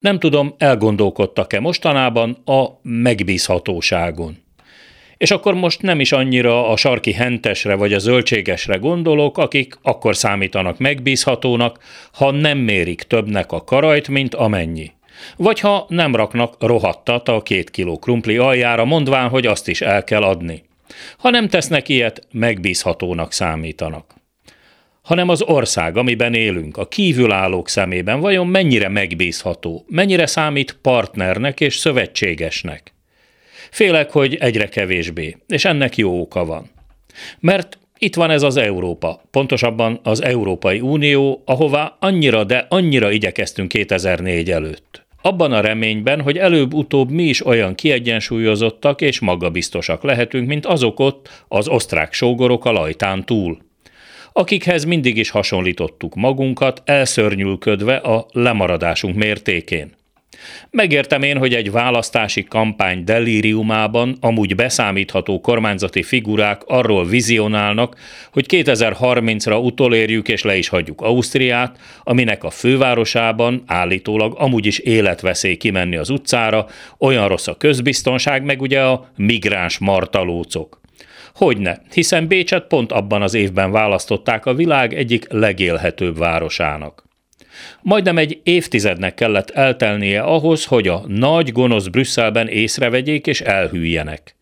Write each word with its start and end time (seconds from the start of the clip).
Nem 0.00 0.18
tudom, 0.18 0.54
elgondolkodtak-e 0.58 1.60
mostanában 1.60 2.36
a 2.44 2.66
megbízhatóságon. 2.82 4.36
És 5.16 5.30
akkor 5.30 5.54
most 5.54 5.82
nem 5.82 6.00
is 6.00 6.12
annyira 6.12 6.68
a 6.68 6.76
sarki 6.76 7.12
hentesre 7.12 7.74
vagy 7.74 7.92
a 7.92 7.98
zöldségesre 7.98 8.76
gondolok, 8.76 9.38
akik 9.38 9.78
akkor 9.82 10.16
számítanak 10.16 10.78
megbízhatónak, 10.78 11.78
ha 12.12 12.30
nem 12.30 12.58
mérik 12.58 13.02
többnek 13.02 13.52
a 13.52 13.64
karajt, 13.64 14.08
mint 14.08 14.34
amennyi. 14.34 14.92
Vagy 15.36 15.60
ha 15.60 15.86
nem 15.88 16.16
raknak 16.16 16.54
rohadtat 16.58 17.28
a 17.28 17.42
két 17.42 17.70
kiló 17.70 17.98
krumpli 17.98 18.36
aljára, 18.36 18.84
mondván, 18.84 19.28
hogy 19.28 19.46
azt 19.46 19.68
is 19.68 19.80
el 19.80 20.04
kell 20.04 20.22
adni. 20.22 20.62
Ha 21.18 21.30
nem 21.30 21.48
tesznek 21.48 21.88
ilyet, 21.88 22.26
megbízhatónak 22.32 23.32
számítanak 23.32 24.19
hanem 25.10 25.28
az 25.28 25.42
ország, 25.42 25.96
amiben 25.96 26.34
élünk, 26.34 26.76
a 26.76 26.88
kívülállók 26.88 27.68
szemében 27.68 28.20
vajon 28.20 28.46
mennyire 28.46 28.88
megbízható, 28.88 29.84
mennyire 29.88 30.26
számít 30.26 30.78
partnernek 30.82 31.60
és 31.60 31.76
szövetségesnek. 31.76 32.94
Félek, 33.70 34.10
hogy 34.10 34.34
egyre 34.34 34.68
kevésbé, 34.68 35.36
és 35.48 35.64
ennek 35.64 35.96
jó 35.96 36.20
oka 36.20 36.44
van. 36.44 36.70
Mert 37.40 37.78
itt 37.98 38.14
van 38.14 38.30
ez 38.30 38.42
az 38.42 38.56
Európa, 38.56 39.22
pontosabban 39.30 40.00
az 40.02 40.22
Európai 40.22 40.80
Unió, 40.80 41.42
ahová 41.44 41.96
annyira, 42.00 42.44
de 42.44 42.66
annyira 42.68 43.10
igyekeztünk 43.10 43.68
2004 43.68 44.50
előtt. 44.50 45.06
Abban 45.22 45.52
a 45.52 45.60
reményben, 45.60 46.20
hogy 46.20 46.36
előbb-utóbb 46.36 47.10
mi 47.10 47.22
is 47.22 47.46
olyan 47.46 47.74
kiegyensúlyozottak 47.74 49.00
és 49.00 49.20
magabiztosak 49.20 50.02
lehetünk, 50.02 50.48
mint 50.48 50.66
azok 50.66 51.00
ott, 51.00 51.44
az 51.48 51.68
osztrák 51.68 52.12
sógorok 52.12 52.64
a 52.64 52.72
lajtán 52.72 53.24
túl 53.24 53.68
akikhez 54.32 54.84
mindig 54.84 55.16
is 55.16 55.30
hasonlítottuk 55.30 56.14
magunkat, 56.14 56.82
elszörnyülködve 56.84 57.96
a 57.96 58.26
lemaradásunk 58.32 59.16
mértékén. 59.16 59.98
Megértem 60.70 61.22
én, 61.22 61.38
hogy 61.38 61.54
egy 61.54 61.70
választási 61.70 62.44
kampány 62.44 63.04
delíriumában 63.04 64.16
amúgy 64.20 64.54
beszámítható 64.54 65.40
kormányzati 65.40 66.02
figurák 66.02 66.62
arról 66.66 67.06
vizionálnak, 67.06 67.96
hogy 68.32 68.46
2030-ra 68.48 69.64
utolérjük 69.64 70.28
és 70.28 70.42
le 70.42 70.56
is 70.56 70.68
hagyjuk 70.68 71.00
Ausztriát, 71.00 71.78
aminek 72.02 72.44
a 72.44 72.50
fővárosában 72.50 73.62
állítólag 73.66 74.34
amúgy 74.38 74.66
is 74.66 74.78
életveszély 74.78 75.56
kimenni 75.56 75.96
az 75.96 76.10
utcára, 76.10 76.66
olyan 76.98 77.28
rossz 77.28 77.46
a 77.46 77.56
közbiztonság, 77.56 78.44
meg 78.44 78.60
ugye 78.60 78.80
a 78.80 79.10
migráns 79.16 79.78
martalócok. 79.78 80.79
Hogyne, 81.34 81.82
hiszen 81.92 82.26
Bécset 82.26 82.66
pont 82.66 82.92
abban 82.92 83.22
az 83.22 83.34
évben 83.34 83.70
választották 83.70 84.46
a 84.46 84.54
világ 84.54 84.94
egyik 84.94 85.26
legélhetőbb 85.28 86.18
városának. 86.18 87.08
Majdnem 87.82 88.18
egy 88.18 88.40
évtizednek 88.42 89.14
kellett 89.14 89.50
eltelnie 89.50 90.22
ahhoz, 90.22 90.64
hogy 90.64 90.88
a 90.88 91.02
nagy 91.06 91.52
gonosz 91.52 91.86
Brüsszelben 91.86 92.48
észrevegyék 92.48 93.26
és 93.26 93.40
elhűljenek. 93.40 94.36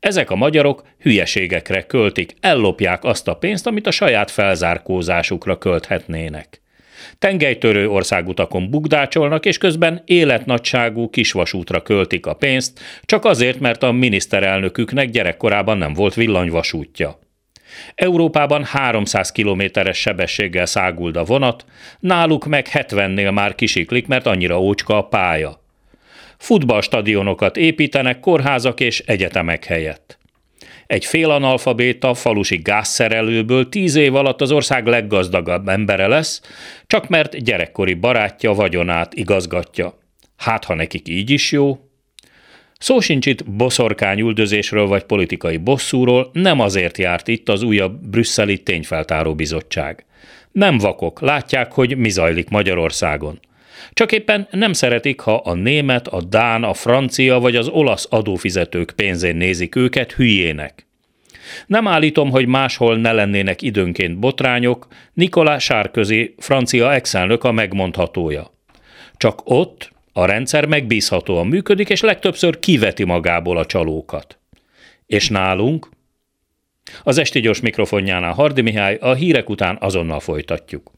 Ezek 0.00 0.30
a 0.30 0.36
magyarok 0.36 0.82
hülyeségekre 0.98 1.82
költik, 1.82 2.34
ellopják 2.40 3.04
azt 3.04 3.28
a 3.28 3.34
pénzt, 3.34 3.66
amit 3.66 3.86
a 3.86 3.90
saját 3.90 4.30
felzárkózásukra 4.30 5.58
költhetnének. 5.58 6.60
Tengelytörő 7.18 7.88
országutakon 7.88 8.70
bugdácsolnak, 8.70 9.46
és 9.46 9.58
közben 9.58 10.02
életnagyságú 10.04 11.10
kisvasútra 11.10 11.82
költik 11.82 12.26
a 12.26 12.34
pénzt, 12.34 12.80
csak 13.04 13.24
azért, 13.24 13.60
mert 13.60 13.82
a 13.82 13.92
miniszterelnöküknek 13.92 15.10
gyerekkorában 15.10 15.78
nem 15.78 15.92
volt 15.92 16.14
villanyvasútja. 16.14 17.18
Európában 17.94 18.64
300 18.64 19.32
kilométeres 19.32 19.98
sebességgel 19.98 20.66
száguld 20.66 21.16
a 21.16 21.24
vonat, 21.24 21.64
náluk 22.00 22.46
meg 22.46 22.68
70-nél 22.72 23.32
már 23.32 23.54
kisiklik, 23.54 24.06
mert 24.06 24.26
annyira 24.26 24.60
ócska 24.60 24.96
a 24.96 25.02
pálya. 25.02 25.64
Futballstadionokat 26.38 27.56
építenek 27.56 28.20
kórházak 28.20 28.80
és 28.80 29.00
egyetemek 29.00 29.64
helyett. 29.64 30.18
Egy 30.86 31.04
félanalfabéta 31.04 32.14
falusi 32.14 32.56
gázszerelőből 32.56 33.68
tíz 33.68 33.94
év 33.94 34.14
alatt 34.14 34.40
az 34.40 34.52
ország 34.52 34.86
leggazdagabb 34.86 35.68
embere 35.68 36.06
lesz, 36.06 36.40
csak 36.86 37.08
mert 37.08 37.42
gyerekkori 37.44 37.94
barátja 37.94 38.52
vagyonát 38.52 39.14
igazgatja. 39.14 39.98
Hát, 40.36 40.64
ha 40.64 40.74
nekik 40.74 41.08
így 41.08 41.30
is 41.30 41.52
jó? 41.52 41.78
Szó 42.78 43.00
sincs 43.00 43.26
itt 43.26 43.50
boszorkány 43.50 44.18
üldözésről 44.18 44.86
vagy 44.86 45.02
politikai 45.02 45.56
bosszúról, 45.56 46.30
nem 46.32 46.60
azért 46.60 46.98
járt 46.98 47.28
itt 47.28 47.48
az 47.48 47.62
újabb 47.62 48.06
brüsszeli 48.08 48.62
tényfeltáró 48.62 49.34
bizottság. 49.34 50.04
Nem 50.52 50.78
vakok, 50.78 51.20
látják, 51.20 51.72
hogy 51.72 51.96
mi 51.96 52.08
zajlik 52.08 52.48
Magyarországon. 52.48 53.40
Csak 53.92 54.12
éppen 54.12 54.48
nem 54.50 54.72
szeretik, 54.72 55.20
ha 55.20 55.34
a 55.34 55.54
német, 55.54 56.08
a 56.08 56.22
dán, 56.22 56.64
a 56.64 56.74
francia 56.74 57.38
vagy 57.38 57.56
az 57.56 57.68
olasz 57.68 58.06
adófizetők 58.10 58.92
pénzén 58.96 59.36
nézik 59.36 59.76
őket 59.76 60.12
hülyének. 60.12 60.86
Nem 61.66 61.86
állítom, 61.88 62.30
hogy 62.30 62.46
máshol 62.46 62.96
ne 62.96 63.12
lennének 63.12 63.62
időnként 63.62 64.18
botrányok, 64.18 64.86
Nikolás 65.12 65.64
Sárközi, 65.64 66.34
francia 66.38 66.94
exelnök 66.94 67.44
a 67.44 67.52
megmondhatója. 67.52 68.54
Csak 69.16 69.40
ott 69.44 69.90
a 70.12 70.24
rendszer 70.24 70.66
megbízhatóan 70.66 71.46
működik, 71.46 71.88
és 71.88 72.00
legtöbbször 72.00 72.58
kiveti 72.58 73.04
magából 73.04 73.58
a 73.58 73.66
csalókat. 73.66 74.38
És 75.06 75.28
nálunk? 75.28 75.88
Az 77.02 77.18
esti 77.18 77.40
gyors 77.40 77.60
mikrofonjánál 77.60 78.32
Hardi 78.32 78.60
Mihály, 78.60 78.94
a 79.00 79.14
hírek 79.14 79.48
után 79.48 79.76
azonnal 79.80 80.20
folytatjuk. 80.20 80.95